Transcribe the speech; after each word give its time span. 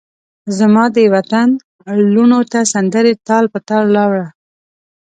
زمادوطن 0.57 1.47
لوڼوته 2.13 2.59
سندرې 2.73 3.13
تال 3.27 3.45
په 3.53 3.59
تال 3.67 3.83
راوړه 3.95 4.27